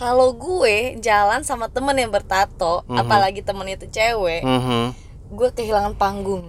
[0.00, 3.04] Kalau gue jalan sama temen yang bertato, Mhm.
[3.04, 4.96] apalagi temen itu cewek, Mhm.
[5.28, 6.48] gue kehilangan panggung.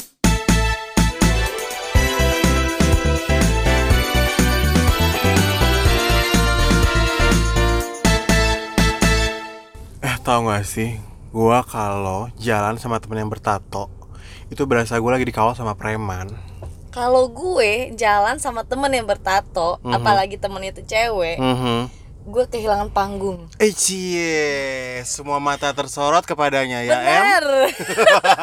[10.00, 10.96] Eh tau gak sih,
[11.36, 13.92] gua kalau jalan sama temen yang bertato
[14.48, 16.32] itu berasa gue lagi dikawal sama preman.
[16.96, 19.92] Kalau gue jalan sama temen yang bertato, Mhm.
[19.92, 22.01] apalagi temen itu cewek, Mhm.
[22.22, 23.50] Gue kehilangan panggung.
[23.58, 27.02] Eh cie, semua mata tersorot kepadanya ya em.
[27.02, 27.46] Bener.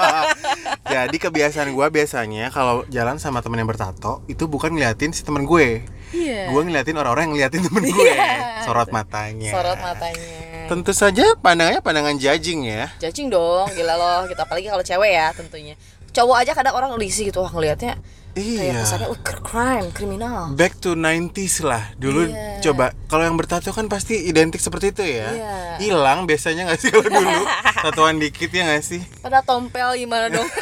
[0.95, 5.47] Jadi kebiasaan gua biasanya kalau jalan sama temen yang bertato itu bukan ngeliatin si temen
[5.47, 6.49] gue, Iya.
[6.49, 8.65] gue ngeliatin orang-orang yang ngeliatin temen gue, Iya.
[8.67, 9.53] sorot matanya.
[9.55, 10.33] Sorot matanya.
[10.67, 12.91] Tentu saja pandangannya pandangan judging ya.
[12.99, 14.21] Judging dong, gila loh.
[14.27, 15.79] Gitu apalagi kalau cewek ya tentunya.
[16.11, 17.99] Cowok aja kadang orang risih gitu wah ngelihatnya
[18.31, 18.75] kayak Iya.
[18.79, 20.55] kesannya wah crime, kriminal.
[20.55, 22.63] Back to 90s lah Dulu Iya.
[22.63, 25.55] coba Kalau yang bertato kan pasti identik seperti itu ya Iya.
[25.81, 27.35] Hilang biasanya gak sih kalau dulu
[27.85, 30.47] Tatoan dikit ya gak sih Pada tompel gimana dong?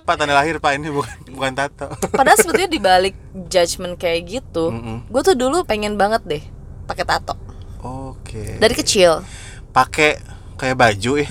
[0.00, 3.14] Pak tanda lahir pak ini bukan bukan tato Padahal sebetulnya di balik
[3.46, 5.06] judgement kayak gitu, Mm-mm.
[5.06, 6.42] gue tuh dulu pengen banget deh
[6.84, 7.34] pakai tato
[7.80, 9.22] Oke dari kecil.
[9.70, 10.18] Pakai
[10.54, 11.28] kayak baju ya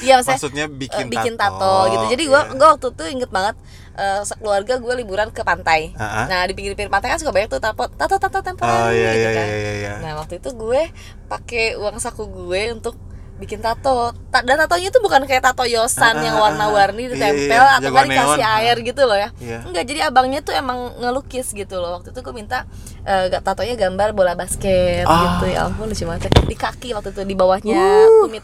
[0.00, 2.04] Iya maksudnya Maksudnya eh, bikin, bikin tato, tato, gitu.
[2.10, 2.52] Jadi gue Iya.
[2.52, 3.56] gue waktu itu inget banget
[3.94, 5.94] eh, sekeluarga gue liburan ke pantai.
[5.94, 6.26] Ah, ah.
[6.26, 9.20] Nah di pinggir-pinggir pantai kan suka banyak tuh tato tato tato temporary Oh iya gitu
[9.20, 9.46] iya kan.
[9.46, 9.92] iya iya, iya.
[9.98, 10.82] Nah waktu itu gue
[11.24, 12.96] pakai uang saku gue untuk
[13.34, 14.14] bikin tato.
[14.30, 17.90] Ta- Dan tatonya itu bukan kayak tato yosan Ah, yang warna-warni iya, ditempel iya, atau
[17.90, 18.56] nggak dikasih neon.
[18.56, 19.28] air gitu loh ya.
[19.36, 19.58] Iya.
[19.64, 21.98] Enggak, jadi abangnya tuh emang ngelukis gitu loh.
[21.98, 22.62] Waktu itu gue minta
[23.04, 25.38] gak tatonya gambar bola basket Ah.
[25.38, 25.50] gitu.
[25.50, 26.30] Ya ampun lucu banget.
[26.30, 28.42] Di kaki waktu itu di bawahnya tumit.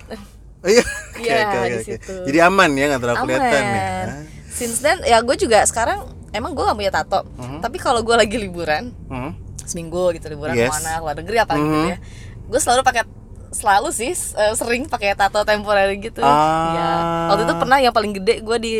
[0.63, 0.85] Iya
[1.21, 1.85] Iya, oke, di oke.
[1.85, 2.15] situ.
[2.25, 4.09] Jadi aman ya nggak terlalu kelihatan ya Aman.
[4.51, 5.99] Since then ya gue juga sekarang
[6.31, 7.21] emang gue gak punya tato.
[7.59, 9.33] Tapi kalau gue lagi liburan Hmm.
[9.61, 10.69] seminggu gitu liburan Yes.
[10.69, 11.89] ke mana luar negeri apa gitu Mhm.
[11.89, 11.99] ya
[12.45, 13.03] gue selalu pakai
[13.51, 16.71] selalu sih eh, sering pakai tato temporary gitu Ah.
[16.71, 16.89] ya
[17.29, 18.75] waktu itu pernah yang paling gede gue di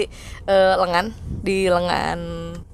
[0.45, 1.11] eh, lengan
[1.41, 2.19] di lengan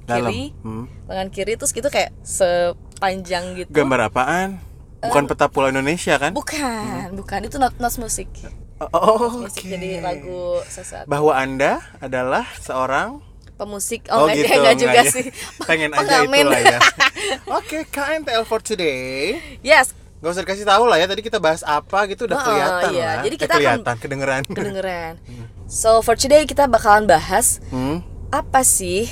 [0.03, 0.29] Dalam.
[0.29, 0.85] kiri Hmm.
[1.07, 4.61] lengan kiri terus gitu kayak sepanjang gitu Gambar apaan?
[4.99, 6.33] Bukan peta pulau Indonesia kan?
[6.33, 8.27] bukan bukan itu not not musik
[8.77, 9.73] Oh, musik oke.
[9.73, 13.25] jadi lagu sesuatu bahwa anda adalah seorang
[13.57, 14.05] pemusik.
[14.13, 15.15] Oh, oh, enggak, gitu enggak juga enggak ya.
[15.17, 15.27] sih.
[15.69, 16.79] Pengen aja itulah ya.
[17.59, 19.41] Oke KNTL for today.
[19.65, 19.97] Yes.
[20.21, 23.05] Gak usah dikasih tahu lah ya tadi kita bahas apa gitu udah Oh, kelihatan iya.
[23.07, 23.17] lah.
[23.25, 24.43] Jadi Eh, kita akan- kelihatan kedengeran.
[24.45, 25.15] Kedengeran.
[25.67, 27.99] So for today kita bakalan bahas hmm?
[28.31, 29.11] apa sih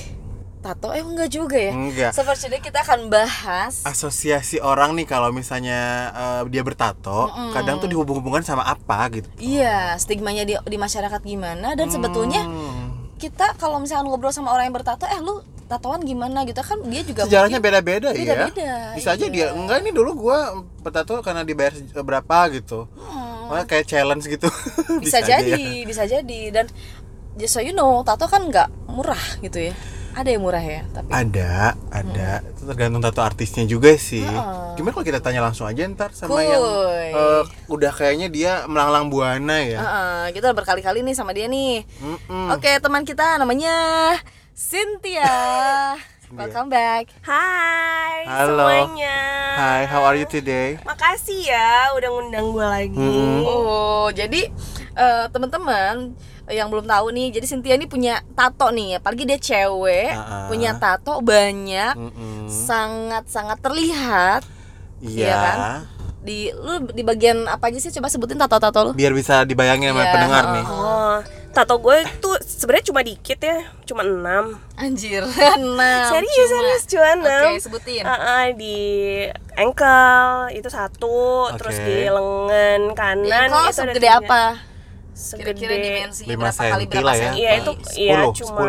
[0.64, 0.88] tato?
[0.96, 1.76] Eh enggak juga ya?
[1.76, 2.16] Enggak.
[2.16, 5.80] today kita akan bahas asosiasi orang nih kalau misalnya
[6.16, 9.28] eh, dia bertato kadang tuh dihubung-hubungkan sama apa gitu.
[9.36, 13.12] Iya stigmanya di, di masyarakat gimana dan sebetulnya Hmm.
[13.20, 16.44] kita kalau misalnya ngobrol sama orang yang bertato eh lu tatoan gimana?
[16.48, 18.48] Gitu kan dia juga sejarahnya beda-beda ya.
[18.48, 19.32] Beda-beda, bisa aja iya.
[19.32, 22.88] dia enggak ini dulu gua bertato karena dibayar berapa gitu.
[22.96, 24.48] Hmm, Malah kayak challenge gitu.
[25.04, 25.84] Bisa, aja jadi ya.
[25.84, 26.66] bisa jadi dan
[27.36, 29.74] just so you know tato kan nggak murah gitu ya
[30.14, 32.30] ada yang murah ya tapi Ada, ada.
[32.46, 34.22] Itu tergantung tato artisnya juga sih.
[34.22, 34.78] Heeh.
[34.78, 36.46] Gimana kalau kita tanya langsung aja ntar sama Kuy.
[36.46, 36.62] yang
[37.10, 39.78] eh, udah kayaknya dia melanglang buana ya.
[39.78, 42.54] Heeh, kita udah berkali-kali nih sama dia nih Mm-mm.
[42.54, 43.74] Oke, teman kita namanya
[44.54, 45.34] Cynthia.
[46.38, 47.10] Welcome back.
[47.20, 48.66] Hai Halo.
[48.66, 49.18] semuanya.
[49.54, 50.82] Hi, how are you today?
[50.82, 52.98] Makasih ya udah ngundang gue lagi.
[52.98, 53.38] Hmm.
[53.42, 54.50] Oh, jadi
[54.94, 56.14] eh, teman-teman
[56.46, 60.46] yang belum tahu nih, jadi Cynthia ini punya tato nih, apalagi dia cewek, ah.
[60.46, 62.46] punya tato banyak, Mm-mm.
[62.46, 64.42] sangat-sangat terlihat
[65.00, 65.24] Iya.
[65.24, 65.58] Iya kan?
[66.24, 68.90] di lu di bagian apa aja sih coba sebutin tato-tato lu.
[68.96, 70.64] Biar bisa dibayangin sama Iya, pendengar nih.
[70.64, 71.16] Oh,
[71.52, 74.56] tato gue tuh sebenarnya cuma dikit ya, cuma enam.
[74.74, 75.20] Anjir.
[75.76, 77.52] Nah, serius serius cuma enam.
[77.52, 78.08] Oke, sebutin.
[78.08, 78.76] Ah, ah, di
[79.52, 81.60] ankle itu satu, Oke.
[81.60, 84.20] terus di lengan Di kanan ankle itu ada segede tiga.
[84.24, 84.42] apa?
[85.14, 85.54] Segede.
[85.54, 87.22] Kira-kira dimensinya Lima berapa kali senti berapa lah ya.
[87.22, 87.38] senti?
[87.38, 88.66] Iya itu iya 10, cuma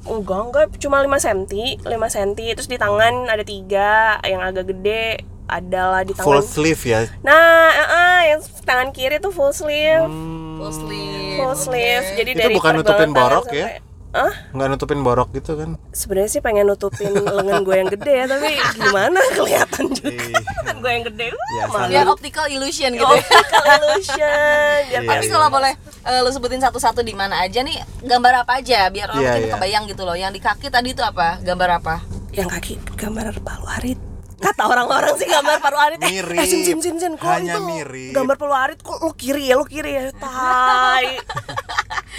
[0.00, 1.40] enggak enggak cuma 5 cm,
[1.84, 3.90] 5 cm terus di tangan ada tiga
[4.22, 6.46] yang agak gede adalah di Full tangan.
[6.46, 7.00] sleeve ya.
[7.20, 10.06] Nah, eh, eh, yang tangan kiri tuh full sleeve.
[10.06, 10.56] Hmm.
[10.56, 11.34] Full sleeve.
[11.36, 12.06] Full sleeve.
[12.14, 13.82] Jadi Itu dari bukan nutupin borok ya?
[14.10, 14.32] Hah?
[14.50, 15.78] Nggak nutupin borok gitu kan?
[15.90, 20.34] Sebenarnya sih pengen nutupin lengan gue yang gede ya, tapi gimana kelihatan juga Ih.
[20.34, 21.26] lengan gue yang gede.
[21.30, 21.64] Uh, Ya.
[21.86, 23.22] Biar optical illusion gitu ya.
[23.22, 24.78] Optical illusion.
[24.84, 25.32] Biar Iya, Tapi iya.
[25.32, 25.72] kalau boleh
[26.02, 29.44] eh, lu sebutin satu-satu di mana aja nih gambar apa aja biar orang Iya, mungkin
[29.44, 29.54] iya.
[29.54, 30.14] kebayang gitu loh.
[30.14, 31.38] Yang di kaki tadi itu apa?
[31.38, 31.94] Gambar apa?
[32.30, 33.98] yang kaki gambar palu arit
[34.38, 36.38] kata orang-orang sih gambar palu arit eh, Mirip.
[36.38, 38.14] eh sin sin sin sin kok Hanya itu mirip.
[38.14, 41.18] gambar palu arit kok lo kiri ya lo kiri ya tai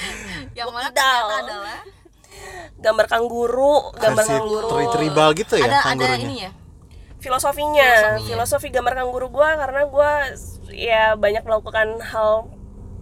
[0.59, 1.79] Yang mana ternyata adalah
[2.81, 6.51] gambar kangguru gambar Versi kangguru tri- tribal gitu ya ada ada ini ya.
[7.21, 8.25] filosofinya, Filosofinya.
[8.25, 10.11] filosofi gambar kangguru gua karena gua
[10.73, 12.49] ya banyak melakukan hal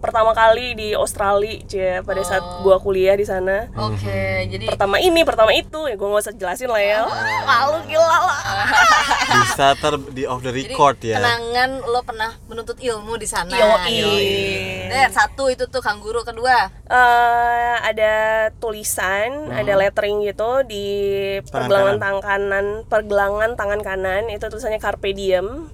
[0.00, 2.64] pertama kali di Australia cie pada saat Oh.
[2.64, 3.68] gua kuliah di sana.
[3.76, 7.04] Oke, jadi Pertama ini, pertama itu ya gua nggak usah jelasin lah ya.
[7.44, 8.40] Malu gila lah.
[9.44, 11.20] Bisa ter di off the jadi record ya.
[11.20, 13.52] kenangan lo pernah menuntut ilmu di sana.
[13.52, 14.00] Yoi.
[14.88, 16.72] Der, satu itu tuh kangguru kedua.
[16.88, 18.14] Eh, ada
[18.56, 20.86] tulisan, ada lettering gitu di
[21.44, 25.68] Tangan pergelangan tangan kanan, pergelangan tangan kanan itu tulisannya carpe diem.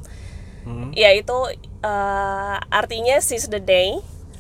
[0.67, 0.91] Hmm.
[0.93, 1.33] Ya itu
[1.81, 3.97] eh, artinya seize the day.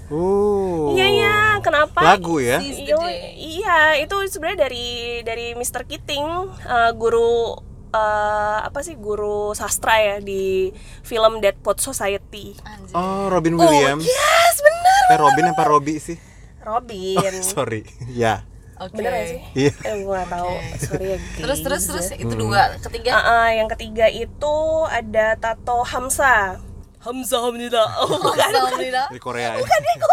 [0.08, 0.93] Uh.
[0.93, 1.99] Iya iya, kenapa?
[2.00, 2.62] Lagu ya?
[2.62, 3.35] Day.
[3.37, 4.87] iya, itu sebenarnya dari
[5.20, 5.82] dari Mr.
[5.82, 6.26] Keating,
[6.62, 7.58] eh, guru
[7.88, 10.70] eh, apa sih guru sastra ya di
[11.03, 12.55] film Dead Poet Society.
[12.62, 12.93] Anjir.
[12.93, 14.05] Oh, Robin Williams.
[14.05, 15.03] Yes, bener.
[15.08, 16.19] Eh Robin apa Robi sih?
[16.62, 17.35] Robin.
[17.41, 17.82] Sorry.
[18.12, 18.43] Ya.
[18.76, 19.00] Oke.
[19.00, 19.41] Bener gak sih?
[19.56, 19.73] Iya.
[19.82, 20.53] Eh, gue gak tau.
[20.76, 21.88] Sorry ya, Terus terus guys.
[21.88, 22.43] terus itu Hmm.
[22.44, 23.11] dua, ketiga.
[23.17, 26.61] Ah, ah, yang ketiga itu ada tato Hamsa.
[27.06, 27.85] Hamsa Hamnida.
[28.03, 28.50] Oh, bukan.
[28.50, 29.06] Alhamdulillah.
[29.08, 29.62] Di Korea ya.
[29.62, 30.11] Bukan Eko.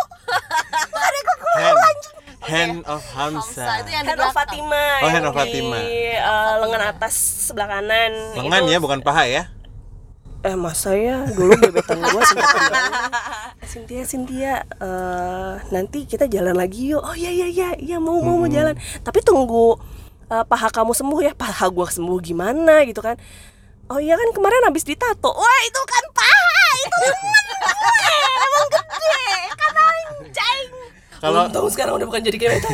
[0.94, 2.01] Bukan Eko Hand,
[2.44, 3.63] hand of Hamsa.
[3.66, 4.34] Hamsa itu yang di Hand of.
[4.34, 4.86] Fatima.
[5.01, 5.78] Oh, Hand of di, Fatima.
[5.80, 6.18] eh,
[6.62, 7.13] lengan atas
[7.50, 8.12] sebelah kanan.
[8.36, 9.44] Lengan Itu- ya, bukan paha ya.
[10.44, 12.92] Eh masa ya dulu gebetan gue bilang,
[13.63, 18.36] Cynthia Cynthia eh, nanti kita jalan lagi yuk oh iya iya iya iya mau mau
[18.36, 18.75] mau jalan
[19.07, 19.80] tapi tunggu
[20.28, 23.16] eh, paha kamu sembuh ya paha gue sembuh gimana gitu kan
[23.88, 26.32] oh iya kan kemarin habis ditato wah itu kan paha
[28.44, 30.68] emang gede kan anjing
[31.18, 32.74] Kalau Untung sekarang udah bukan jadi gebetan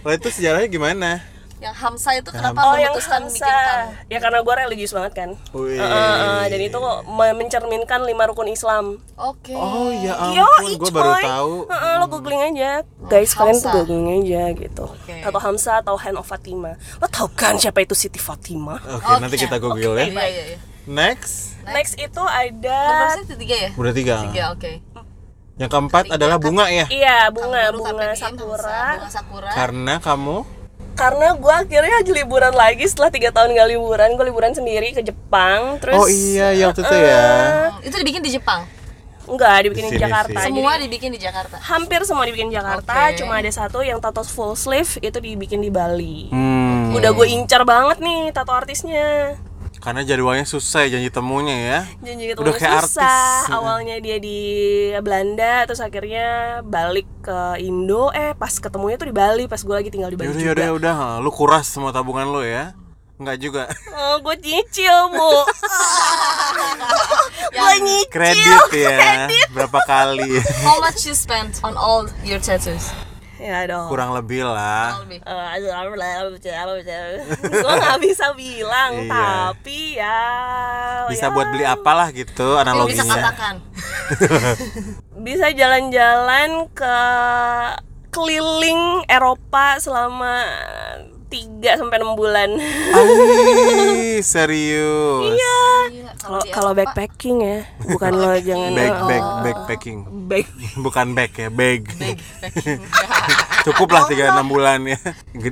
[0.00, 1.10] kalau itu sejarahnya gimana?
[1.58, 4.06] Yang Hamsa itu kenapa Oh yang memutuskan bikin Hamsa kamu?
[4.14, 5.30] Ya karena gue religius banget kan.
[5.34, 6.78] Eh, eh, eh, Dan itu
[7.10, 9.58] mencerminkan lima rukun Islam Oke.
[9.58, 11.52] Oh ya ampun, gue baru tahu.
[11.66, 12.86] Heeh, lo googling aja.
[13.10, 13.78] Guys, kalian tuh Hamsa.
[13.82, 14.86] googling aja gitu.
[14.86, 15.18] Oke.
[15.18, 16.78] Tato Hamsa atau Hand of Fatima.
[17.02, 18.78] Lo tau kan siapa itu Siti Fatima?
[18.78, 20.06] Oke, nanti kita google ya.
[20.06, 20.58] Iya iya iya.
[20.88, 23.70] Next, Next itu ada itu tiga ya?
[23.76, 24.16] udah tiga.
[24.24, 24.72] Tiga, oke.
[25.58, 26.88] Yang keempat adalah bunga ya.
[26.88, 28.96] Iya, bunga, bunga sakura.
[28.96, 29.50] Bunga sakura.
[29.52, 30.38] Karena kamu
[30.94, 35.78] Karena gue akhirnya liburan lagi setelah tiga tahun gak liburan, gue liburan sendiri ke Jepang.
[35.78, 37.22] Terus Oh iya, ya waktu itu ya.
[37.70, 38.66] Hmm, Itu dibikin di Jepang.
[39.28, 40.38] enggak dibikin Di di sini Jakarta.
[40.40, 40.46] sih.
[40.48, 41.56] Semua Jadi, dibikin di Jakarta.
[41.60, 43.20] hampir semua dibikin di Jakarta, Oke.
[43.20, 46.32] cuma ada satu yang tato full sleeve itu dibikin di Bali.
[46.32, 49.36] Hmm, Udah gue incar banget nih tato artisnya.
[49.78, 51.80] Karena jadwalnya susah ya janji temunya ya.
[52.02, 53.54] janji Udah ketemunya kayak susah artis.
[53.54, 54.38] awalnya dia di
[54.98, 56.26] Belanda terus akhirnya
[56.62, 60.28] balik ke Indo eh pas ketemunya tuh di Bali pas gue lagi tinggal di Bali
[60.28, 60.96] Yaudah, juga yaudah, udah.
[61.22, 62.74] Lu kuras semua tabungan lu ya.
[63.18, 63.62] Enggak juga.
[63.98, 65.30] oh, gue nyicil bu
[67.50, 69.26] gue nyicil Kredit ya.
[69.54, 70.38] Berapa kali?
[70.62, 72.94] How much you spent on all your tattoos?
[73.38, 74.98] Ya dong Kurang lebih lah.
[75.00, 75.22] Lebih.
[77.54, 79.08] gue nggak bisa bilang Iya.
[79.08, 80.20] tapi ya
[81.06, 83.14] Bisa ya, buat beli apalah gitu bisa analoginya.
[83.14, 83.54] katakan.
[85.26, 86.96] bisa jalan-jalan ke
[88.10, 90.42] keliling Eropa selama
[91.28, 92.48] 3 sampai 6 bulan.
[92.96, 95.36] Ai, serius.
[95.36, 95.60] Iya.
[96.18, 99.98] Kalau kalau backpacking ya, bukan lo jangan Bag, oh, bag, backpacking.
[100.28, 100.46] bag.
[100.84, 101.82] Bukan bag ya, bag.
[103.68, 104.98] Cukup lah 3 6 bulan ya.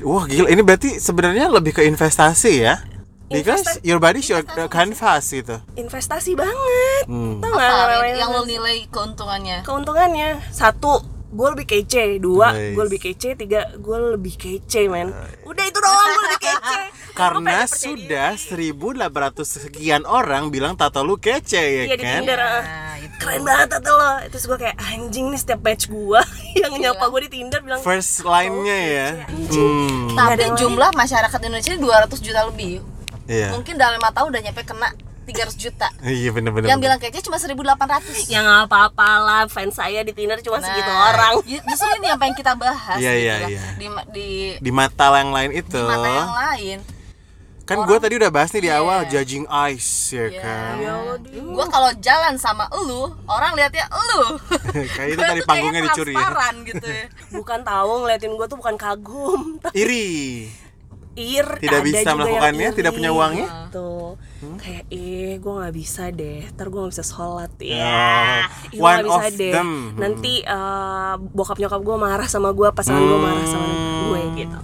[0.03, 2.81] Wah, gila ini berarti sebenarnya lebih ke investasi ya.
[3.27, 5.59] Because your body your canvas gitu.
[5.75, 7.05] Investasi banget.
[7.11, 7.43] Hmm.
[7.43, 9.67] Nggak namanya yang lo nilai keuntungannya?
[9.67, 10.39] keuntungannya?
[10.55, 12.05] Satu, gue lebih kece.
[12.17, 12.73] Dua, Nice.
[12.73, 13.29] gue lebih kece.
[13.35, 15.11] Tiga, gue lebih kece, men.
[15.43, 16.79] Udah itu doang gue lebih kece.
[17.17, 22.21] Karena Gua sudah 1800 sekian orang bilang tato lu kece ya Iya di kan?
[22.21, 22.37] Tinder.
[22.39, 22.61] ah.
[22.61, 23.17] Nah, itu.
[23.17, 24.11] Keren banget tato lo.
[24.29, 26.21] Terus gue kayak anjing nih setiap match gue
[26.61, 29.09] yang nyapa gue di Tinder bilang First line-nya ya.
[29.27, 30.13] Anjing.
[30.13, 30.13] Hmm.
[30.13, 32.85] Tapi jumlah masyarakat Indonesia ini 200 juta lebih.
[33.25, 33.49] Iya.
[33.51, 34.89] Mungkin dalam 5 tahun udah nyampe kena
[35.27, 35.89] 300 juta.
[36.07, 36.67] Iya bener-bener.
[36.67, 38.31] Yang bilang kece cuma 1800.
[38.31, 41.33] Ya nggak apa-apa lah, fans saya di Tinder cuma Nah, segitu orang.
[41.43, 43.49] ju- Justru ini yang pengen kita bahas Iya, gitu iya, lah.
[43.49, 43.65] iya.
[43.75, 45.77] Di, di, di mata yang lain itu.
[45.77, 46.79] di mata yang lain.
[47.67, 48.79] Kan gue tadi udah bahas nih di Iya.
[48.79, 50.39] awal judging eyes ya Iya.
[50.39, 50.75] kan.
[51.51, 54.39] Gua kalau jalan sama elu, orang lihatnya elu.
[54.95, 56.49] Kayak itu tadi panggungnya kayaknya dicuri ya.
[56.65, 57.07] gitu ya.
[57.37, 60.07] Bukan tahu ngeliatin gue tuh bukan kagum, tapi Iri.
[61.17, 61.47] Ir.
[61.57, 62.97] Tidak ada bisa juga yang melakukannya, tidak iri.
[62.97, 63.47] punya uangnya?
[63.69, 64.15] Tuh,
[64.57, 67.75] kayak eh gue nggak bisa deh, ntar gue nggak bisa sholat ya.
[67.75, 69.53] Ih, gue one nggak bisa of deh.
[69.53, 69.71] them.
[69.97, 73.69] Nanti eh, bokap nyokap gue marah sama gue, pasangan gue marah sama
[74.07, 74.59] gue gitu.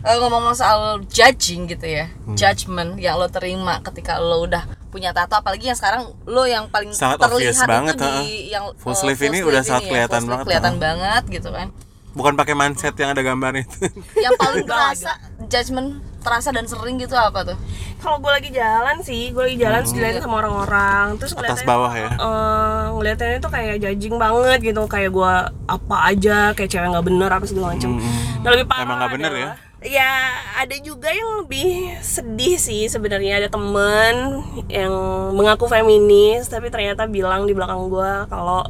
[0.00, 2.32] Eh, ngomong soal judging gitu ya, Hmm.
[2.32, 6.88] judgment yang lo terima ketika lo udah punya tato, apalagi yang sekarang lo yang paling
[6.90, 8.40] Sangat terlihat obvious banget, itu di heeh.
[8.48, 10.80] yang Full sleeve ini udah sangat ya, kelihatan full sleeve banget, kelihatan heeh.
[10.82, 11.68] banget gitu kan.
[12.10, 13.86] Bukan pakai manset yang ada gambarnya itu.
[14.24, 15.14] Yang paling berasa
[15.46, 15.88] judgment
[16.20, 17.56] terasa dan sering gitu apa tuh
[17.96, 21.48] kalau gue lagi jalan sih gue lagi jalan terus diliatin sama orang-orang terus Hmm.
[21.48, 25.32] atas bawah ya eh, ngeliatinnya tuh kayak judging banget gitu kayak gue
[25.64, 27.96] apa aja kayak cewek nggak bener apa segala macem
[28.44, 28.86] nah lebih parah Hmm.
[28.86, 29.50] Emang nggak bener ya?
[29.80, 30.12] ya
[30.60, 34.92] ada juga yang lebih sedih sih sebenarnya ada temen yang
[35.32, 38.60] mengaku feminis tapi ternyata bilang di belakang gue kalau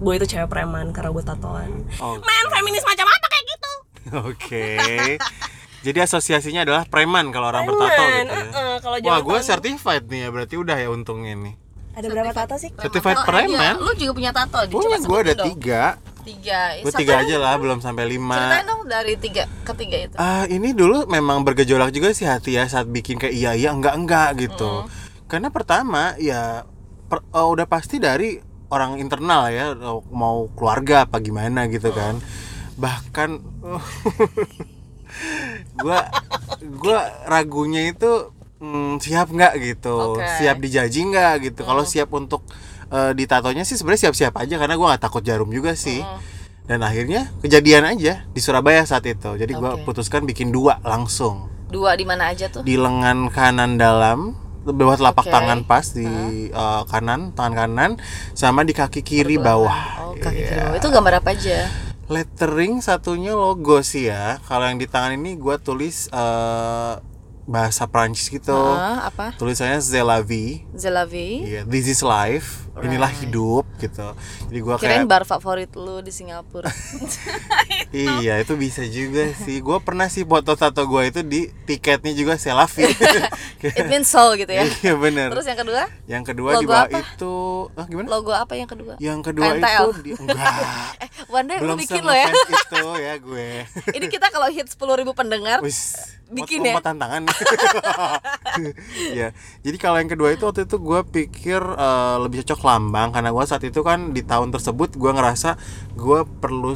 [0.00, 1.70] gue itu cewek preman karena gue tatoan.
[1.98, 2.16] Oh.
[2.16, 3.72] men feminis macam apa kayak gitu?
[4.26, 4.66] Oke.
[5.80, 8.44] Jadi asosiasinya adalah preman kalau orang bertato Preman, gitu ya?
[8.50, 11.54] uh-uh, kalau wah gue certified nih ya berarti udah ya untungnya nih.
[11.90, 12.70] Ada berapa tato sih?
[12.74, 13.48] Certified Oh, preman?
[13.50, 13.76] iya.
[13.76, 15.46] lu juga punya tato Di- Punya gue ada dong.
[15.48, 15.82] tiga.
[16.20, 18.36] Tiga gue Satu tiga aja lah belum sampai lima.
[18.36, 20.16] Ceritain dong dari tiga ketiga itu.
[20.16, 23.96] Ah ini dulu memang bergejolak juga sih hati ya saat bikin kayak iya iya enggak
[23.96, 24.84] enggak gitu.
[25.24, 26.68] Karena pertama ya
[27.08, 28.36] per- eh, udah pasti dari
[28.70, 29.74] orang internal ya
[30.10, 32.18] mau keluarga apa gimana gitu kan.
[32.78, 33.30] Bahkan
[35.82, 36.06] gua
[36.78, 38.30] gua ragunya itu
[38.62, 40.26] mm, siap nggak gitu, Oke.
[40.38, 41.60] siap dijaji nggak gitu.
[41.66, 42.46] Kalau siap untuk
[42.88, 46.00] eh, ditatonya sih sebenarnya siap-siap aja karena gua nggak takut jarum juga sih.
[46.64, 49.34] Dan akhirnya kejadian aja di Surabaya saat itu.
[49.34, 49.90] Jadi gua Oke.
[49.90, 55.24] putuskan bikin dua langsung dua di mana aja tuh di lengan kanan dalam bawah telapak
[55.24, 55.32] Oke.
[55.32, 56.06] tangan pas di
[56.46, 57.90] eh, kanan tangan kanan
[58.32, 59.78] sama di kaki kiri bawah.
[60.02, 60.64] oh kaki kiri Iya.
[60.66, 61.58] bawah itu gambar apa aja
[62.06, 64.42] Lettering satunya logo sih ya.
[64.42, 66.94] Kalau yang di tangan ini gua tulis eh,
[67.46, 68.50] bahasa Prancis gitu.
[68.54, 70.66] Ah, apa Tulisannya C'est la vie.
[70.74, 72.69] Zelavi Iya, this is life.
[72.78, 74.14] Inilah hidup gitu.
[74.46, 76.70] Jadi gua kirain kayak bar favorit lu di Singapura
[77.90, 79.58] Iya itu bisa juga sih.
[79.58, 82.86] Gue pernah sih foto tato gue itu di tiketnya juga selavi.
[83.76, 85.28] it means soul gitu ya Iya bener.
[85.28, 86.98] terus yang kedua Yang kedua di Logo bawah apa?
[86.98, 87.34] itu,
[87.74, 88.06] ah gimana?
[88.08, 89.84] logo apa yang kedua Yang kedua KNTL.
[89.90, 90.54] itu di, enggak.
[91.04, 93.50] eh one day Belum lu bikin lo ya itu ya gue.
[93.92, 96.16] ini kita kalau hit 10.000 ribu pendengar Wis.
[96.30, 96.78] Bikin ya?
[96.78, 97.26] tantangan.
[99.10, 99.34] ya.
[99.60, 103.44] Jadi kalau yang kedua itu waktu itu gue pikir eh, lebih cocok lambang karena gue
[103.44, 105.56] saat itu kan di tahun tersebut gue ngerasa
[105.94, 106.72] gue perlu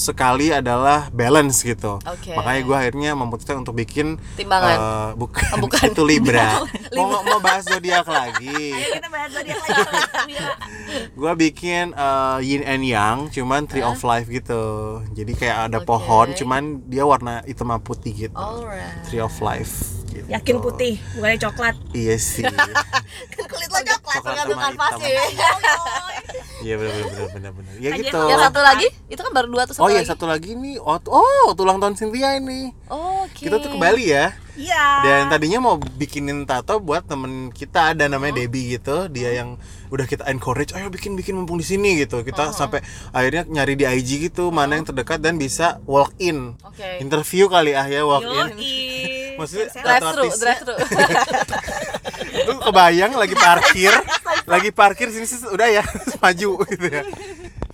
[0.00, 2.00] sekali adalah balance gitu.
[2.00, 2.32] Oke.
[2.32, 4.72] Makanya gue akhirnya memutuskan untuk bikin Timbangan.
[4.72, 5.86] eh, bukan, Oh, bukan.
[5.92, 6.64] itu Libra.
[6.96, 8.72] mau mau bahas zodiak lagi.
[8.72, 10.34] kita bahas zodiak lagi
[10.90, 14.62] gue bikin eh, yin and yang cuman tree of life gitu
[15.12, 15.86] jadi kayak ada Oke.
[15.86, 20.26] pohon cuman dia warna hitam putih gitu alright tree of life gitu.
[20.26, 21.76] yakin putih bukannya coklat.
[21.94, 22.44] Iya sih.
[23.32, 25.08] Kan kulit lo coklat Coklat tergantung sama kanvasnya
[26.64, 28.20] iya benar benar benar benar ya gitu.
[28.20, 28.88] yang satu lagi?
[29.08, 30.10] Itu kan baru dua tuh satu oh iya lagi?
[30.12, 30.76] satu lagi nih.
[30.82, 32.76] Oh, oh tulang tahun Cynthia ini.
[32.92, 33.48] Oke.
[33.48, 34.36] Kita tuh ke Bali ya?
[34.60, 34.84] Iya.
[35.00, 39.08] Dan tadinya mau bikinin tato buat temen kita ada namanya Debbie gitu.
[39.08, 39.56] Dia yang
[39.88, 42.20] udah kita encourage ayo bikin bikin mumpung di sini gitu.
[42.20, 42.84] Kita sampai
[43.16, 46.60] akhirnya nyari di IG gitu mana yang terdekat dan bisa walk in.
[46.60, 47.00] Oke.
[47.00, 48.48] interview kali ah ya walk in.
[49.40, 50.74] Maksudnya drive thru drive thru
[52.46, 53.92] lu kebayang lagi parkir
[54.52, 55.84] lagi parkir sini sini udah ya
[56.22, 57.02] maju gitu ya.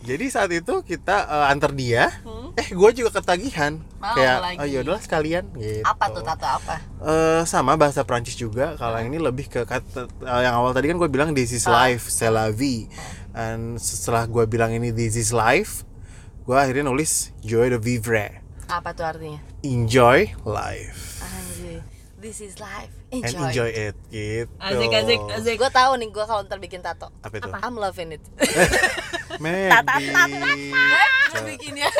[0.06, 2.14] Jadi saat itu kita eh, antar dia.
[2.54, 3.82] Eh gue juga ketagihan.
[3.98, 4.56] Mau kayak lagi.
[4.62, 5.82] oh yaudahlah sekalian gitu.
[5.82, 6.76] apa tuh tato apa?
[7.02, 8.78] Eh, sama bahasa Prancis juga.
[8.78, 11.66] Kalau yang ini lebih ke kata eh, yang awal tadi kan gue bilang this is
[11.66, 11.90] Ah.
[11.90, 12.86] life c'est la vie.
[13.34, 15.82] Dan setelah gue bilang ini this is life
[16.46, 18.40] gue akhirnya nulis joy de vivre.
[18.70, 19.42] Apa tuh artinya?
[19.66, 21.15] Enjoy life
[22.26, 22.90] this is life.
[23.14, 24.50] And enjoy, enjoy it gitu.
[24.58, 25.54] Asik asik asik.
[25.62, 27.14] Gue tahu nih gue kalau ntar bikin tato.
[27.22, 27.46] Apa itu?
[27.62, 28.22] I'm loving it.
[29.42, 30.10] Mandy
[31.30, 31.90] Gue bikin ya.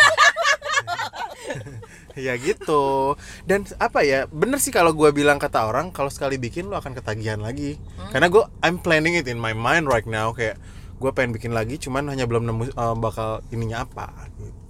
[2.16, 3.14] Ya gitu.
[3.45, 6.97] Dan apa ya bener sih kalau gue bilang kata orang kalau sekali bikin lo akan
[6.97, 7.76] ketagihan lagi.
[7.76, 8.09] Hmm.
[8.09, 10.56] karena gue I'm planning it in my mind right now kayak
[10.97, 14.65] gue pengen bikin lagi cuman hanya belum nemu eh, bakal ininya apa gitu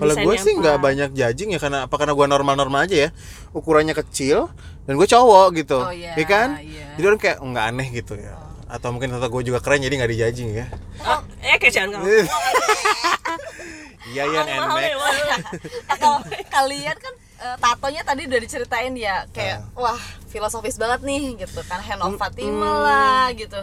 [0.00, 3.08] kalau gue sih nggak banyak judging ya karena apa karena gue normal-normal aja ya.
[3.50, 4.48] Ukurannya kecil
[4.82, 5.78] dan gue cowok gitu.
[5.78, 6.56] Oh, iya, ya kan?
[6.58, 6.96] iya.
[6.96, 8.34] jadi orang kayak nggak aneh gitu ya.
[8.66, 10.66] Atau mungkin kata gue juga keren jadi nggak dijudging ya.
[11.02, 12.24] Oh eh kayak jangan kamu iya.
[14.10, 15.38] Ya mahal nmax deh, mahal.
[15.94, 16.18] kalau
[16.50, 19.94] kalian kan eh, tatonya tadi udah diceritain ya kayak Ah.
[19.94, 21.78] wah filosofis banget nih gitu kan.
[21.78, 23.60] Hand of Fatima lah gitu.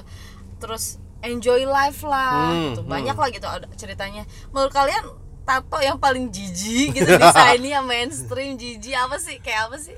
[0.58, 2.82] Terus enjoy life lah Hmm, gitu.
[2.82, 2.90] hmm.
[2.90, 4.24] banyak lah gitu ada ceritanya.
[4.50, 5.04] Menurut kalian
[5.48, 9.96] tato yang paling jijik gitu desainnya mainstream jijik apa sih kayak apa sih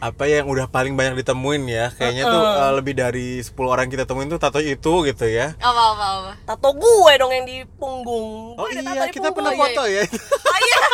[0.00, 4.02] apa yang udah paling banyak ditemuin ya kayaknya tuh uh, lebih dari 10 orang kita
[4.02, 8.56] temuin tuh tato itu gitu ya apa apa apa tato gue dong yang di punggung
[8.56, 9.36] oh Gue ada tato iya di kita punggung.
[9.36, 10.02] pernah iya, foto ya
[10.42, 10.80] Oh iya.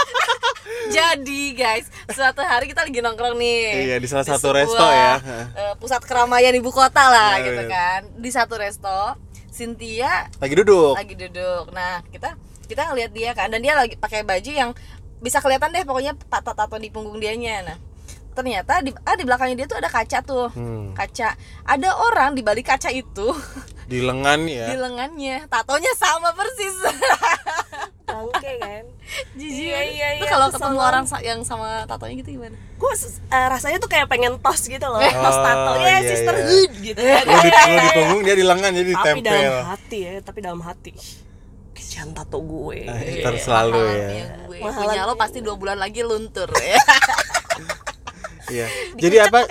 [0.86, 3.90] Jadi guys, suatu hari kita lagi nongkrong nih.
[3.90, 5.14] Iya, di salah satu sebuah, resto ya.
[5.54, 7.70] eh, pusat keramaian ibu kota lah Iya, gitu iya.
[7.70, 8.00] kan.
[8.14, 9.18] Di satu resto,
[9.50, 11.74] Cynthia lagi duduk lagi duduk.
[11.74, 14.70] Nah, kita kita ngeliat dia kan dan dia lagi pakai baju yang
[15.16, 17.64] bisa kelihatan deh pokoknya tato-tato di punggung dianya.
[17.64, 17.78] Nah,
[18.32, 20.52] ternyata di ah di belakangnya dia tuh ada kaca tuh.
[20.52, 20.92] Hmm.
[20.92, 21.32] kaca.
[21.64, 23.32] Ada orang di balik kaca itu
[23.90, 24.66] Di lengan ya.
[24.66, 25.46] di lengannya.
[25.46, 26.74] Tatonya sama persis.
[28.06, 28.84] Bangke kan?
[29.34, 29.66] Jijik.
[29.66, 30.88] Iya, iya, Itu iya, kalau ketemu banget.
[30.90, 32.56] orang yang sama tatonya gitu gimana?
[32.76, 32.92] Gue
[33.30, 34.98] rasanya tuh kayak pengen tos gitu loh.
[34.98, 35.70] Tos tato.
[35.70, 36.98] Oh, ya iya, sisterhood gitu.
[36.98, 37.50] Ya Lo di,
[37.94, 39.64] punggung dia di lengan jadi tapi dalam ditempel.
[39.64, 40.92] hati ya tapi dalam hati
[41.96, 44.08] kecian tato gue Nah, Terus selalu Mahalan ya.
[44.12, 44.58] ya gue.
[44.60, 46.76] Mahalan punya lo ya pasti dua bulan lagi luntur ya
[48.46, 48.70] Iya.
[48.94, 49.42] Jadi apa?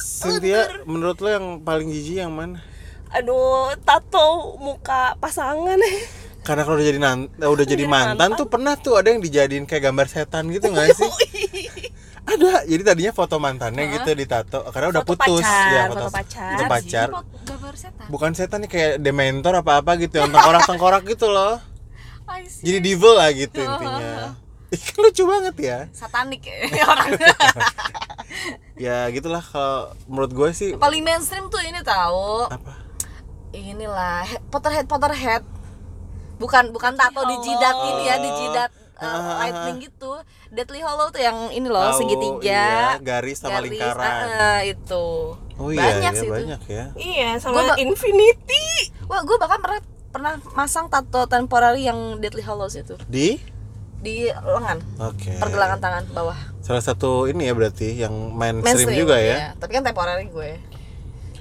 [0.00, 2.62] Cynthia, menurut lo yang paling jijik yang mana?
[3.08, 5.76] aduh tato muka pasangan
[6.44, 9.64] Karena kalau udah jadi nan- eh, udah jadi mantan, tuh pernah tuh ada yang dijadiin
[9.64, 11.08] kayak gambar setan gitu nggak sih?
[12.24, 12.64] Ada.
[12.64, 16.48] Jadi tadinya foto mantannya gitu ditato karena udah Foto putus pacar, ya foto pacar.
[16.48, 17.08] Foto pacar.
[17.44, 21.60] gambar setan Bukan setan nih kayak dementor apa-apa gitu yang tengkorak-tengkorak gitu loh.
[22.60, 24.34] Jadi devil lah gitu intinya.
[24.68, 25.78] Ih, kan lucu banget ya.
[25.90, 27.16] satanik ya orang.
[28.78, 30.70] Ya gitulah kalau menurut gue sih.
[30.76, 32.78] Paling mainstream tuh ini tahu apa?
[33.50, 35.42] inilah he- Potterhead Potterhead.
[36.38, 40.20] Bukan bukan tato di jidat ini ya di jidat uh, lightning gitu.
[40.48, 42.46] Deathly Hollow tuh yang ini loh Tahu, segitiga.
[42.46, 43.98] iya, garis sama lingkaran.
[43.98, 45.06] ah, ah, itu.
[45.58, 46.34] Oh iya, banyak ya, sih itu.
[46.36, 46.84] banyak ya.
[46.94, 48.94] iya Gua sama ba- infinity.
[49.10, 53.38] Wah gue bahkan pernah pernah masang tato temporary yang Deathly Hollows itu Di
[53.98, 55.36] di lengan Oke.
[55.36, 59.26] pergelangan tangan bawah Salah satu ini ya berarti yang mainstream, Mainstream, juga ya.
[59.26, 59.48] iya.
[59.54, 60.52] tapi kan temporary gue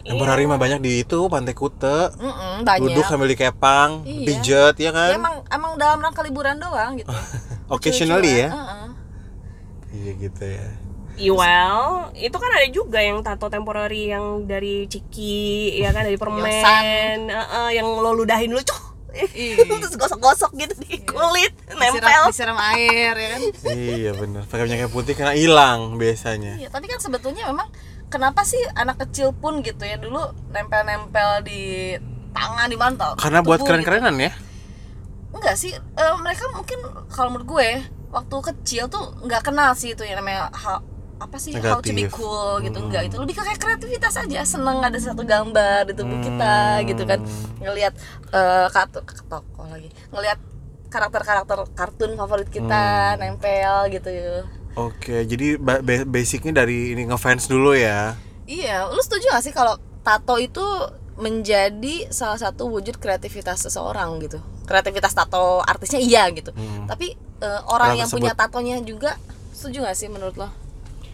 [0.01, 2.15] Temporary mah banyak di itu Pantai Kute.
[2.15, 4.23] Mm-mm, banyak Duduk sambil dikepang, Iya.
[4.23, 5.09] pijet ya Ya, kan?
[5.13, 7.11] emang emang dalam rangka liburan doang gitu
[7.75, 8.49] Occasionally ya.
[8.49, 8.87] Heeh.
[9.91, 10.67] Iya gitu ya.
[11.17, 16.13] Iya, well, itu kan ada juga yang tato temporary yang dari ciki, ya kan dari
[16.13, 17.19] permen, Yosan.
[17.25, 18.81] Heeh, yang lo ludahin dulu, cuh,
[19.33, 19.57] Ih.
[19.81, 22.23] terus gosok-gosok gitu di kulit, disiram, nempel.
[22.29, 23.41] disiram air ya kan
[23.73, 24.45] iya bener.
[24.45, 26.61] Pakai minyak putih karena hilang biasanya.
[26.61, 27.65] iya tapi kan sebetulnya memang
[28.13, 30.21] kenapa sih anak kecil pun gitu ya dulu
[30.53, 31.97] nempel-nempel di
[32.29, 34.29] tangan di mantel Karena buat tubuh keren-kerenan ya.
[34.29, 34.37] gitu.
[35.33, 36.77] enggak sih eh, mereka mungkin
[37.09, 37.69] kalau menurut gue
[38.07, 40.53] waktu kecil tuh nggak kenal sih itu yang namanya
[41.17, 42.13] apa sih how to be Negatif.
[42.13, 46.17] cool gitu enggak itu lebih ke kayak kreativitas aja seneng ada satu gambar di tubuh
[46.21, 47.19] kita gitu kan
[47.57, 47.93] ngelihat
[48.29, 50.37] eh kartu ke toko lagi ngelihat
[50.87, 52.85] karakter-karakter kartun favorit kita
[53.17, 54.09] nempel gitu
[54.77, 58.13] Oke, jadi ba- ba- basicnya dari ini ngefans dulu ya.
[58.45, 59.73] Iya, lu setuju gak sih kalau
[60.05, 60.61] tato itu
[61.17, 64.37] menjadi salah satu wujud kreativitas seseorang gitu?
[64.69, 66.53] Kreativitas tato artisnya iya gitu.
[66.85, 67.09] Tapi
[67.41, 69.17] eh, orang Orang yang punya tatonya juga
[69.49, 70.53] setuju gak sih menurut lo?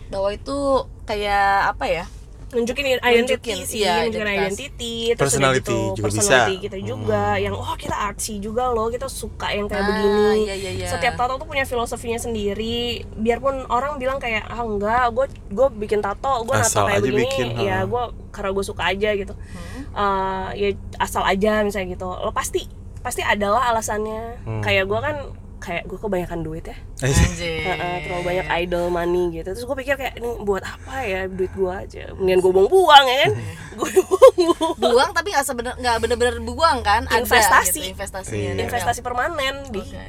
[0.08, 0.58] Bahwa itu
[1.04, 2.06] kayak apa ya?
[2.54, 3.18] nunjukin identity
[3.50, 4.46] Nunjukin, sih, iya, nunjukin identitas.
[4.54, 6.62] identity, terus Personality gitu, juga personality bisa.
[6.62, 10.22] kita juga, yang oh kita artsy juga loh, kita suka yang kayak Ah, begini.
[10.46, 10.86] iya, iya, iya.
[10.86, 13.10] Setiap tato tuh punya filosofinya sendiri.
[13.18, 17.22] Biarpun orang bilang kayak ah enggak, gue gue bikin tato, gue nato kayak aja begini,
[17.26, 17.90] bikin, ya ha.
[17.90, 19.34] gue karena gue suka aja gitu.
[19.34, 19.82] Hmm.
[19.90, 20.68] Eh, ya
[21.02, 22.06] asal aja misalnya gitu.
[22.06, 22.70] Lo pasti
[23.02, 24.46] pasti adalah alasannya.
[24.46, 24.62] Hmm.
[24.62, 25.16] Kayak gue kan
[25.64, 26.76] kayak gue kebanyakan duit ya.
[27.00, 27.64] Anjir.
[27.64, 31.56] Heeh, terlalu banyak idol money gitu terus gue pikir kayak ini buat apa ya duit
[31.56, 33.32] gue aja mendingan gue buang-buang ya kan
[33.80, 37.08] gue buang-buang Buang tapi nggak sebener nggak bener-bener buang kan?
[37.08, 37.80] Ada Investasi.
[37.80, 38.52] gitu, investasinya.
[38.60, 38.64] Iya.
[38.68, 40.06] investasi permanen di Oke.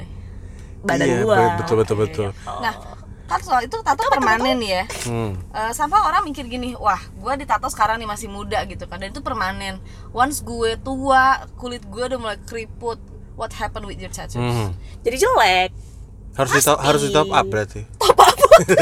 [0.82, 2.28] badan Iya, gue betul betul betul.
[2.44, 2.74] Nah,
[3.24, 4.84] kan soal itu tato permanen ya.
[5.08, 5.38] Hmm.
[5.54, 9.14] Eh, sampai orang mikir gini, wah, gue ditato sekarang nih masih muda gitu kan, dan
[9.14, 9.80] itu permanen.
[10.12, 13.00] Once gue tua, kulit gue udah mulai keriput.
[13.34, 14.38] What happened with your tattoos?
[14.38, 14.70] Hmm.
[15.02, 15.70] jadi jelek
[16.34, 17.86] Harus di top, harus di top up berarti.
[18.02, 18.34] top apa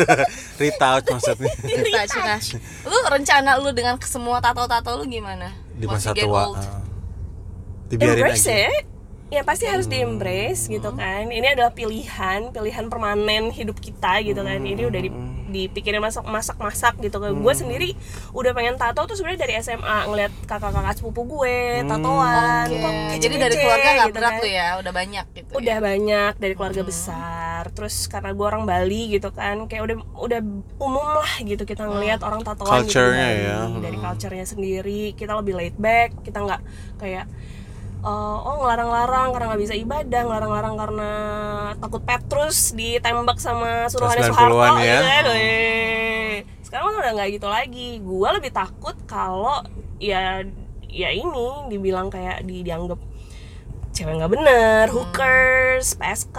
[0.61, 1.53] Retouch maksudnya
[1.85, 2.49] Retouch.
[2.89, 5.53] Lu rencana lu dengan semua tato-tato lu gimana?
[5.73, 6.53] di masa tua.
[6.53, 6.61] old?
[6.61, 6.81] ah.
[7.89, 8.69] Dibiarin embrace aja.
[8.69, 8.85] it
[9.33, 11.33] ya pasti harus di embrace gitu kan.
[11.33, 14.61] Ini adalah pilihan pilihan permanen hidup kita gitu kan.
[14.61, 15.09] Ini udah di,
[15.49, 17.33] dipikirin masak masak masak gitu kan.
[17.33, 17.97] Gue sendiri
[18.37, 22.93] udah pengen tato tuh sebenarnya dari SMA ngeliat kakak-kakak sepupu gue tatoan Oke, kok
[23.25, 24.41] Jadi dari keluarga gak gitu berat kan.
[24.45, 25.49] lu ya, udah banyak gitu.
[25.49, 25.57] ya?
[25.57, 27.63] udah banyak dari keluarga besar.
[27.73, 30.41] Terus karena gue orang Bali gitu kan kayak udah udah
[30.77, 33.49] umum lah gitu kita ngelihat orang tatoan gitu di Culture-nya Bali.
[33.49, 33.59] ya.
[33.81, 36.61] dari culture-nya sendiri kita lebih laid back kita nggak
[37.01, 37.25] kayak
[38.03, 41.11] eh, oh ngelarang-larang karena nggak bisa ibadah ngelarang-larang karena
[41.79, 44.83] takut Petrus ditembak sama suruhannya Soeharto 90-an ya.
[44.83, 46.35] gitu kan Weh.
[46.67, 49.63] sekarang mah udah nggak gitu lagi gue lebih takut kalau
[50.03, 50.43] ya
[50.93, 53.01] ya ini dibilang kayak di, dianggap
[53.93, 56.39] cewek nggak bener, hookers, PSK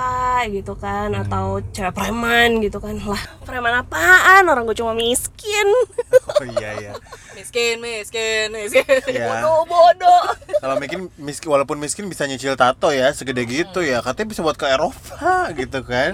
[0.50, 4.50] gitu kan, atau cewek preman gitu kan, lah preman apaan?
[4.50, 5.68] Orang gue cuma miskin,
[6.42, 6.94] Oh iya ya.
[7.38, 8.86] Miskin, miskin, miskin.
[9.10, 9.30] Ya.
[9.30, 10.24] bodoh bodoh.
[10.58, 14.02] Kalau miskin miskin walaupun miskin bisa nyicil tato ya segede gitu ya.
[14.02, 16.14] Katanya bisa buat ke Eropa gitu kan.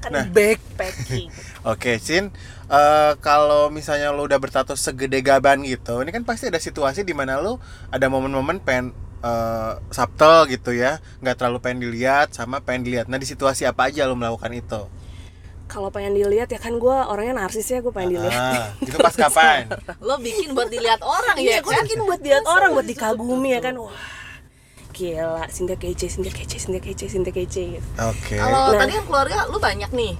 [0.00, 0.28] kan Nah.
[0.28, 1.32] backpacking
[1.72, 2.28] Oke, Sin.
[2.68, 7.16] eh, kalau misalnya lu udah bertato segede gaban gitu, ini kan pasti ada situasi di
[7.16, 7.56] mana lu
[7.88, 8.92] ada momen-momen pengen
[9.24, 13.06] eh, subtle gitu ya, nggak terlalu pengen dilihat sama pengen dilihat.
[13.08, 14.82] Nah di situasi apa aja lu melakukan itu?
[15.64, 19.10] kalau pengen dilihat ya kan gue orangnya narsis ya gue pengen dilihat Ah, itu pas
[19.10, 19.64] kapan?
[20.06, 21.82] Lo bikin buat dilihat orang iya ya gue kan?
[21.82, 23.96] bikin buat dilihat orang buat dikagumi ya kan wah
[24.92, 28.36] gila Cynthia kece Cynthia kece Cynthia kece Cynthia kece gitu Oke.
[28.36, 28.78] Kalau Nah.
[28.78, 30.14] tadi kan keluarga lu banyak nih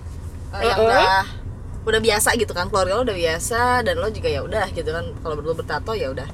[0.51, 0.91] eh, yang Mm-mm.
[0.91, 1.23] udah
[1.85, 5.05] udah biasa gitu kan keluarga lu udah biasa dan lo juga ya udah gitu kan
[5.21, 6.27] kalau lu bertato ya udah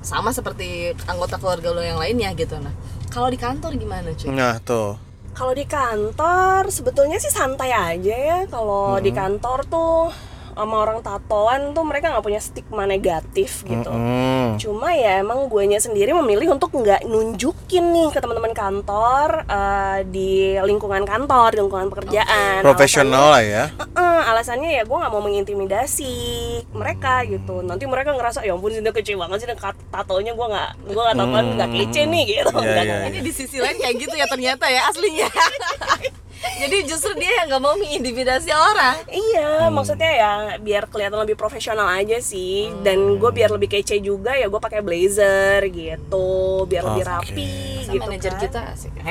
[0.00, 2.72] sama seperti anggota keluarga lo yang lainnya gitu nah
[3.10, 4.30] kalau di kantor gimana cuy?
[4.30, 4.94] Nah tuh.
[5.34, 8.38] Kalau di kantor sebetulnya sih santai aja ya.
[8.46, 10.14] Kalau di kantor tuh
[10.54, 13.90] sama orang tatoan tuh mereka nggak punya stigma negatif gitu.
[13.90, 14.58] Mm-mm.
[14.58, 20.56] Cuma ya emang guanya sendiri memilih untuk nggak nunjukin nih ke teman-teman kantor eh, di
[20.60, 22.60] lingkungan kantor, di lingkungan pekerjaan.
[22.64, 23.64] Profesional lah ya.
[23.70, 26.14] Alasannya, "Eh, alasannya ya gue nggak mau mengintimidasi
[26.74, 27.62] mereka gitu.
[27.64, 29.48] Nanti mereka ngerasa ya ampun sih dia kece banget sih
[29.90, 32.52] tatonya gue nggak gue nggak tatoan nggak kece nih gitu.
[32.52, 35.28] Nggak, iya, nggak, Ini di sisi lain kayak gitu ya ternyata ya aslinya.
[36.40, 38.96] Jadi justru dia yang nggak mau mengintimidasi orang.
[39.08, 42.72] Iya, maksudnya ya biar kelihatan lebih profesional aja sih.
[42.80, 47.12] Dan gue biar lebih kece juga ya gue pakai blazer gitu, biar lebih Oke.
[47.12, 47.52] rapi
[47.84, 48.02] Sama gitu.
[48.08, 48.40] manajer kan.
[48.40, 48.92] kita asik.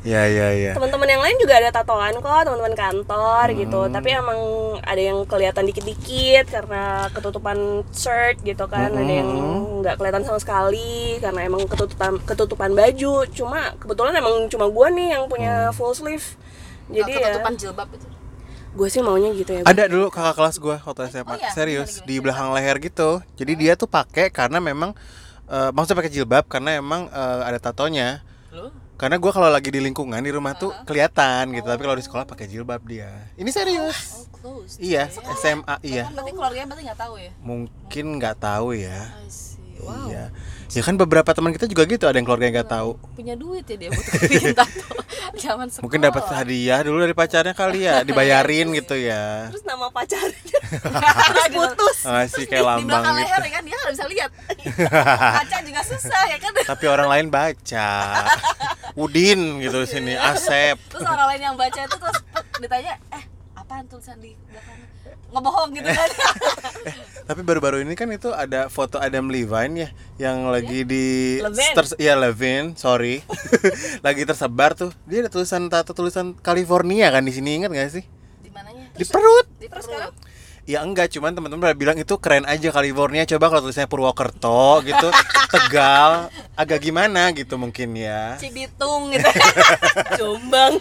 [0.00, 0.72] Ya ya ya.
[0.72, 3.80] Teman-teman yang lain juga ada tatoan kok, teman-teman kantor gitu.
[3.92, 4.40] Tapi emang
[4.80, 8.94] ada yang kelihatan dikit-dikit karena ketutupan shirt gitu kan.
[8.96, 9.30] Ada yang
[9.84, 13.28] nggak kelihatan sama sekali karena emang ketutupan ketutupan baju.
[13.34, 16.24] Cuma kebetulan emang cuma gue nih yang punya full sleeve.
[16.86, 18.06] Jadi ya ketutupan jilbab itu.
[18.70, 19.62] gue sih maunya gitu ya.
[19.62, 21.50] Ada dulu kakak kelas gue waktu SMA, Oh iya?
[21.50, 22.22] serius Gimana, di gimana?
[22.22, 23.10] belakang leher gitu.
[23.34, 24.94] Jadi dia tuh pakai karena memang
[25.46, 28.22] eh, maksudnya pakai jilbab karena emang eh, ada tatonya.
[28.50, 28.70] Lu?
[28.94, 32.28] Karena gue kalau lagi di lingkungan di rumah tuh kelihatan gitu, tapi kalau di sekolah
[32.28, 33.08] pakai jilbab dia.
[33.34, 33.96] Ini serius.
[34.12, 34.26] Oh,
[34.60, 34.76] close.
[34.76, 36.04] Iya, SMA iya.
[36.04, 37.30] Kan berarti keluarganya berarti nggak tahu ya?
[37.40, 39.00] Mungkin nggak tahu ya.
[39.16, 39.59] I see.
[39.82, 40.06] Wow.
[40.08, 40.24] Iya.
[40.70, 42.90] Ya kan beberapa teman kita juga gitu, ada yang keluarga yang nggak tahu.
[43.12, 44.86] Punya duit ya dia buat bikin tato.
[45.34, 45.82] Zaman sekolah.
[45.82, 49.50] Mungkin dapat hadiah dulu dari pacarnya kali ya, dibayarin gitu ya.
[49.50, 51.98] Terus nama pacarnya terus putus.
[52.04, 53.26] Ngasih kayak Di lambang belakang gitu.
[53.26, 54.30] leher ya kan dia nggak bisa lihat.
[55.42, 56.52] Kaca juga susah ya kan.
[56.54, 57.90] Tapi orang lain baca.
[58.94, 60.76] Udin gitu di sini, Asep.
[60.86, 62.18] Terus orang lain yang baca itu terus
[62.58, 64.86] ditanya, "Eh, apaan tulisan di belakangnya?"
[65.30, 66.10] Ngebohong gitu kan.
[67.30, 69.88] Tapi baru-baru ini kan itu ada foto Adam Levine ya
[70.18, 71.74] yang lagi di Levine.
[71.78, 73.22] ters- iya Levine, sorry.
[74.06, 74.90] lagi tersebar tuh.
[75.06, 78.04] Dia ada tulisan tato tulisan California kan di sini ingat gak sih?
[78.42, 78.90] Di mananya?
[78.90, 79.46] Di perut.
[79.62, 80.10] Di perut.
[80.66, 83.26] Ya enggak, cuman teman-teman pada bilang itu keren aja California.
[83.26, 85.08] Coba kalau tulisannya Purwokerto gitu,
[85.54, 88.38] Tegal, agak gimana gitu mungkin ya.
[88.38, 89.26] Cibitung gitu.
[90.14, 90.78] Jombang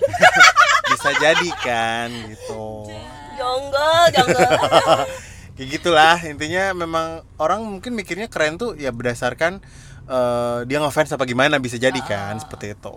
[0.89, 2.85] Bisa jadi kan gitu.
[3.39, 4.51] Jonggol jonggol
[5.55, 9.59] Kayak gitulah intinya memang orang mungkin mikirnya keren tuh ya berdasarkan
[10.05, 12.95] eh, dia ngefans apa gimana bisa jadi kan seperti itu.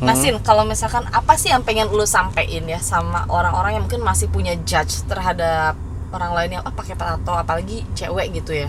[0.00, 4.26] Nasin, kalau misalkan apa sih yang pengen lu sampein ya sama orang-orang yang mungkin masih
[4.26, 5.76] punya judge terhadap
[6.10, 8.68] orang lain yang ah pakai tato apalagi cewek gitu ya.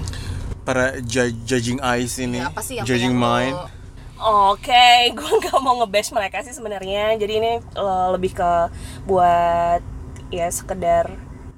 [0.62, 3.56] Para ju- judging eyes ini, Ya, apa sih yang judging mind.
[3.56, 3.72] lu-
[4.52, 7.16] Oke, gue nggak mau ngebash mereka sih sebenarnya.
[7.16, 8.52] Jadi ini eh, lebih ke
[9.04, 9.80] buat
[10.34, 11.14] ya sekedar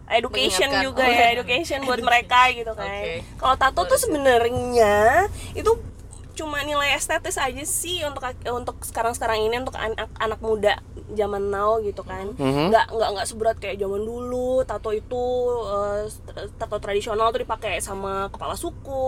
[0.05, 0.85] education Mengingatkan.
[0.85, 1.27] juga Oh, ya, iya.
[1.33, 2.85] education buat mereka gitu kan.
[2.85, 3.25] Oke.
[3.35, 5.71] Kalau tato tuh sebenarnya itu
[6.35, 8.19] cuma nilai estetis aja sih untuk
[8.51, 12.35] untuk sekarang-sekarang ini untuk anak anak muda zaman now gitu kan.
[12.35, 12.69] Mhm.
[12.69, 14.61] Nggak nggak nggak seberat kayak zaman dulu.
[14.61, 15.23] Tato itu
[15.63, 16.11] eh,
[16.59, 19.07] tato tradisional tuh dipakai sama kepala suku,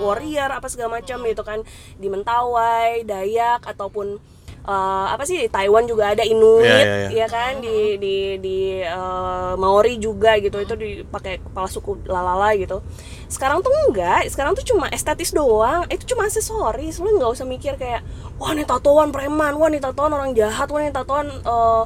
[0.00, 1.60] warrior apa segala macam gitu kan
[1.98, 4.22] di Mentawai, Dayak ataupun
[4.70, 7.26] eh, apa sih di Taiwan juga ada Inuit Iya, iya, iya.
[7.26, 7.58] ya kan?
[7.58, 12.78] Di di di eh, Maori juga gitu itu dipakai kepala suku lalala gitu.
[13.26, 17.02] Sekarang tuh enggak sekarang tuh cuma estetis doang itu cuma aksesoris.
[17.02, 18.06] Lu nggak usah mikir kayak
[18.38, 21.84] wah nih tatoan preman wah nih tatoan orang jahat wah nih tatoan eh,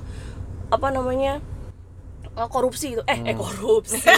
[0.68, 1.40] apa namanya
[2.35, 4.01] eh, korupsi gitu eh eh korupsi.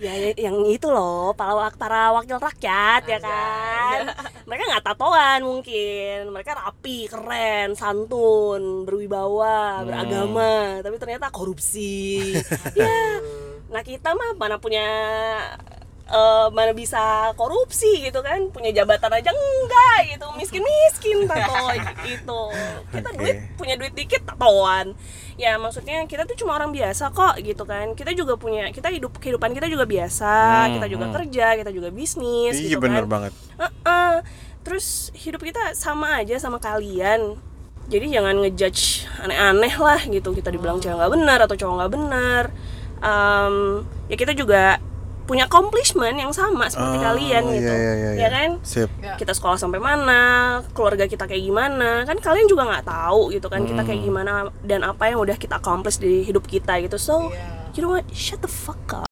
[0.00, 4.08] Ya ya, yang itu loh para para wakil rakyat ya kan?
[4.48, 6.32] Mereka nggak tatoan mungkin.
[6.32, 10.80] Mereka rapi keren santun berwibawa beragama.
[10.80, 12.32] Tapi ternyata korupsi.
[12.80, 13.20] Ya.
[13.68, 14.88] Nah kita mah mana punya
[16.10, 18.50] eh, mana bisa korupsi gitu kan?
[18.50, 20.26] Punya jabatan aja enggak gitu.
[20.34, 21.70] Miskin miskin tato
[22.04, 22.40] itu
[22.90, 23.18] kita Oke.
[23.18, 24.98] duit punya duit dikit tatoan
[25.40, 27.94] ya maksudnya kita tuh cuma orang biasa kok gitu kan.
[27.96, 30.32] Kita juga punya kita hidup kehidupan kita juga biasa
[30.68, 31.14] Hmm, kita juga hmm.
[31.16, 33.32] kerja kita juga bisnis Iya gitu bener kan banget.
[33.56, 34.12] Heeh.
[34.60, 37.40] terus hidup kita sama aja sama kalian.
[37.88, 40.30] Jadi jangan ngejudge aneh-aneh lah gitu.
[40.36, 42.44] Kita dibilang cewek nggak benar atau cowok nggak benar.
[43.00, 43.56] Em,
[44.12, 44.76] ya kita juga
[45.30, 48.28] punya accomplishment yang sama seperti Oh, kalian iya, gitu iya, iya, ya iya.
[48.28, 48.90] kan Sip.
[48.98, 49.14] Ya.
[49.14, 50.20] kita sekolah sampai mana
[50.72, 53.88] keluarga kita kayak gimana kan kalian juga nggak tahu gitu kan kita Hmm.
[53.88, 57.70] kayak gimana dan apa yang udah kita accomplish di hidup kita gitu so Iya.
[57.72, 59.09] you know what shut the fuck up